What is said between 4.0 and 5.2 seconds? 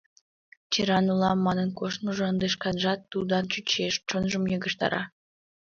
чонжым йыгыжтара...